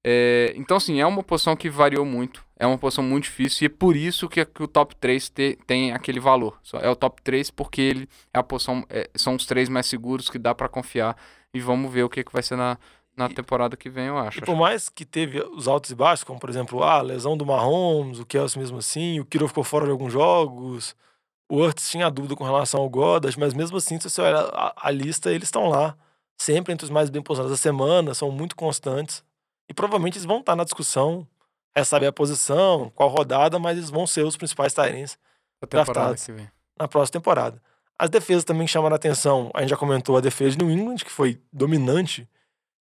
[0.04, 2.44] É, então, assim, é uma posição que variou muito.
[2.62, 5.58] É uma posição muito difícil e é por isso que, que o top 3 te-
[5.66, 6.58] tem aquele valor.
[6.82, 10.28] É o top 3 porque ele é a posição, é, são os três mais seguros
[10.28, 11.16] que dá para confiar.
[11.54, 12.76] E vamos ver o que, que vai ser na,
[13.16, 14.38] na E- temporada que vem, eu acho.
[14.38, 17.34] E por mais que teve os altos e baixos, como por exemplo, ah, a lesão
[17.34, 20.94] do Mahomes, o Kelsey mesmo assim, o Kiro ficou fora de alguns jogos,
[21.50, 24.74] o Ertz tinha dúvida com relação ao Godas, mas mesmo assim, se você olhar a,
[24.76, 25.96] a lista, eles estão lá,
[26.38, 29.24] sempre entre os mais bem posicionados da semana, são muito constantes.
[29.68, 31.26] E provavelmente eles vão estar na discussão,
[31.74, 35.18] é saber a posição, qual rodada, mas eles vão ser os principais Tyrens
[35.68, 36.26] draftados.
[36.78, 37.62] na próxima temporada.
[37.98, 39.50] As defesas também chamaram a atenção.
[39.54, 42.28] A gente já comentou a defesa de New England, que foi dominante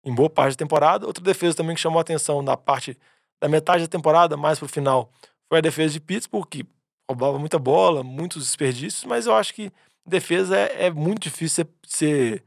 [0.04, 1.06] em boa parte da temporada.
[1.06, 2.97] Outra defesa também que chamou a atenção na parte
[3.41, 5.12] da metade da temporada, mais pro final,
[5.47, 6.65] foi a defesa de Pittsburgh, que
[7.10, 9.71] roubava muita bola, muitos desperdícios, mas eu acho que
[10.06, 12.43] defesa é, é muito difícil ser, ser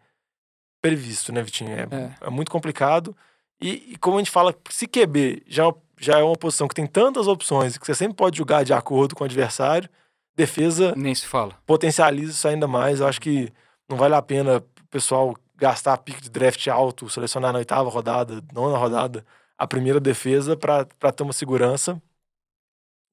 [0.81, 1.73] previsto, né, Vitinho?
[1.73, 2.27] É, É.
[2.27, 3.17] é muito complicado.
[3.63, 6.87] E, e como a gente fala, se QB já, já é uma posição que tem
[6.87, 9.89] tantas opções, que você sempre pode jogar de acordo com o adversário,
[10.37, 11.57] defesa Nem se fala.
[11.67, 13.01] potencializa isso ainda mais.
[13.01, 13.53] Eu acho que
[13.89, 18.43] não vale a pena o pessoal gastar pique de draft alto, selecionar na oitava rodada,
[18.53, 19.25] nona rodada,
[19.57, 22.03] a primeira defesa para ter uma segurança.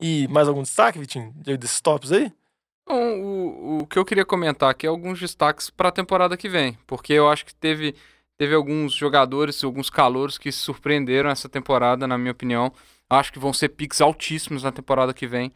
[0.02, 2.32] E mais algum destaque, Vitinho, de- desses tops aí?
[2.88, 6.50] Bom, o, o que eu queria comentar aqui é alguns destaques para a temporada que
[6.50, 7.94] vem, porque eu acho que teve,
[8.40, 12.72] teve alguns jogadores, alguns calouros que surpreenderam essa temporada, na minha opinião.
[13.10, 15.52] Acho que vão ser picks altíssimos na temporada que vem.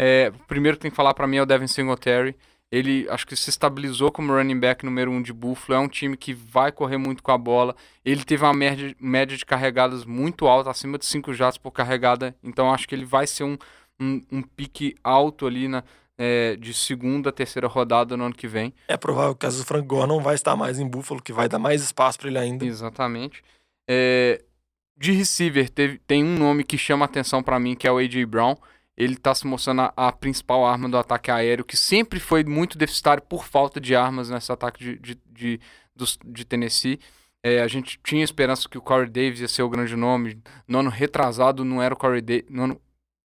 [0.00, 2.34] É, o primeiro que tem que falar para mim é o Devin Singletary.
[2.70, 5.78] Ele acho que se estabilizou como running back número um de Buffalo.
[5.78, 7.76] É um time que vai correr muito com a bola.
[8.02, 12.34] Ele teve uma média, média de carregadas muito alta, acima de 5 jatos por carregada.
[12.42, 13.58] Então acho que ele vai ser um,
[14.00, 15.84] um, um pique alto ali na,
[16.18, 18.72] é, de segunda, terceira rodada no ano que vem.
[18.88, 21.58] É provável que o Frank Gore não vai estar mais em Buffalo, que vai dar
[21.58, 22.64] mais espaço para ele ainda.
[22.64, 23.42] Exatamente.
[23.88, 24.42] É,
[24.96, 28.24] de receiver, teve, tem um nome que chama atenção para mim, que é o A.J.
[28.26, 28.54] Brown.
[28.96, 32.76] Ele tá se mostrando a, a principal arma do ataque aéreo, que sempre foi muito
[32.76, 35.60] deficitário por falta de armas nesse ataque de, de, de,
[35.96, 37.00] dos- de Tennessee.
[37.42, 40.40] É, a gente tinha esperança que o Corey Davis ia ser o grande nome.
[40.68, 42.44] No ano retrasado não era o Corey Davis.
[42.50, 42.80] No ano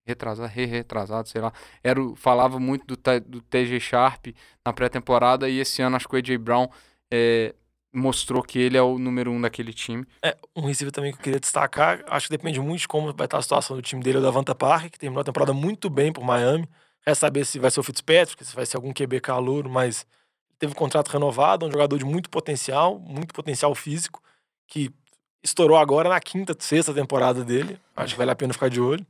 [0.05, 1.51] retrasado, re retrasado, sei lá.
[1.83, 4.27] Era, o- falava muito do, do TG Sharp
[4.65, 6.67] na pré-temporada e esse ano acho que o AJ Brown
[7.11, 7.53] é,
[7.93, 10.05] mostrou que ele é o número um daquele time.
[10.23, 13.25] É, um receiver também que eu queria destacar, acho que depende muito de como vai
[13.25, 15.89] estar a situação do time dele, é o Davanta Park, que terminou a temporada muito
[15.89, 16.67] bem por Miami.
[17.05, 20.07] Resta saber se vai ser o Fitzpatrick, se vai ser algum QB calouro, mas
[20.57, 24.21] teve um contrato renovado, um jogador de muito potencial, muito potencial físico,
[24.67, 24.89] que
[25.43, 27.79] estourou agora na quinta, sexta temporada dele.
[27.95, 29.05] Acho que vale a pena ficar de olho.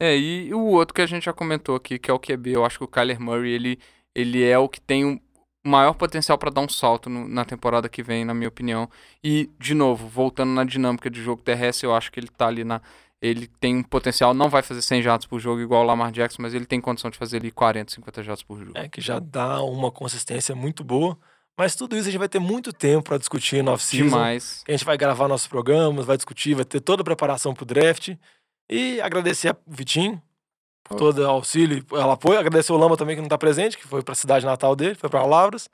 [0.00, 2.64] É, e o outro que a gente já comentou aqui, que é o QB, eu
[2.64, 3.78] acho que o Kyler Murray, ele,
[4.14, 5.20] ele é o que tem o
[5.66, 8.88] maior potencial para dar um salto no- na temporada que vem, na minha opinião.
[9.24, 12.62] E, de novo, voltando na dinâmica de jogo terrestre, eu acho que ele tá ali
[12.62, 12.80] na.
[13.22, 16.42] Ele tem um potencial, não vai fazer 100 jatos por jogo igual o Lamar Jackson,
[16.42, 18.72] mas ele tem condição de fazer ali 40, 50 jatos por jogo.
[18.74, 21.18] É, que já dá uma consistência muito boa.
[21.58, 24.04] Mas tudo isso a gente vai ter muito tempo para discutir no off-season.
[24.10, 24.62] Demais.
[24.68, 28.10] a gente vai gravar nossos programas, vai discutir, vai ter toda a preparação pro draft.
[28.70, 30.20] E agradecer ao Vitinho
[30.84, 32.38] por todo o auxílio e pelo apoio.
[32.38, 34.94] Agradecer o Lama também, que não está presente, que foi para a cidade natal dele,
[34.94, 35.68] foi para Lavras.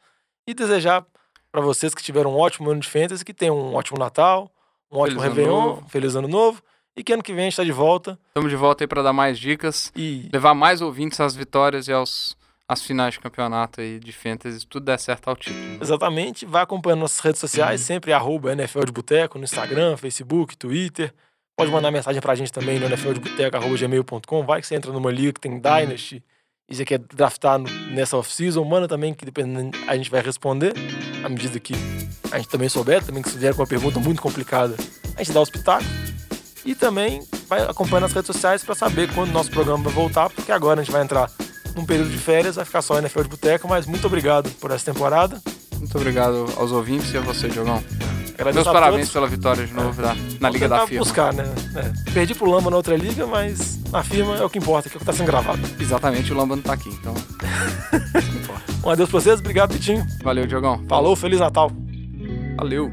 [0.46, 1.04] E desejar
[1.50, 4.50] para vocês que tiveram um ótimo ano de fantasy, que tenham um ótimo Natal,
[4.90, 5.88] um ótimo Feliz ano Réveillon, novo.
[5.88, 6.62] feliz ano novo.
[6.96, 8.18] E que ano que vem a gente está de volta.
[8.28, 11.92] Estamos de volta aí para dar mais dicas, E levar mais ouvintes às vitórias e
[11.92, 12.36] aos,
[12.68, 15.58] às finais de campeonato aí de fantasy, se tudo der certo ao título.
[15.58, 15.78] né?
[15.80, 16.44] Exatamente.
[16.44, 21.14] Vai acompanhando nossas redes sociais, sempre arroba NFL de Boteco, no Instagram, Facebook, Twitter.
[21.56, 24.44] Pode mandar mensagem pra gente também no nfldeboteco.gmail.com.
[24.44, 26.22] Vai que você entra numa liga que tem Dynasty
[26.68, 27.58] e você quer draftar
[27.90, 28.64] nessa off-season.
[28.64, 30.72] Manda também, que dependendo, a gente vai responder
[31.22, 31.74] à medida que
[32.30, 33.04] a gente também souber.
[33.04, 34.74] Também que se vier com uma pergunta muito complicada,
[35.14, 35.86] a gente dá os pitacos.
[36.64, 40.30] E também vai acompanhando as redes sociais para saber quando o nosso programa vai voltar,
[40.30, 41.30] porque agora a gente vai entrar
[41.74, 44.84] num período de férias, vai ficar só NFL de Boteco, mas muito obrigado por essa
[44.84, 45.40] temporada.
[45.76, 47.82] Muito obrigado aos ouvintes e a você, Diogão.
[48.34, 49.12] Agradeço Meus parabéns todos.
[49.12, 51.04] pela vitória de novo da- na Liga da Firma.
[51.04, 51.44] buscar, né?
[51.76, 54.96] É, Perdi pro Lamba na outra liga, mas na firma é o que importa, que
[54.96, 55.60] é o que tá sendo gravado.
[55.78, 57.14] Exatamente, o Lamba não tá aqui, então.
[58.84, 60.04] Um adeus pra vocês, obrigado, Pitinho.
[60.24, 60.82] Valeu, Diogão.
[60.88, 61.70] Falou, Feliz Natal.
[62.56, 62.90] Valeu.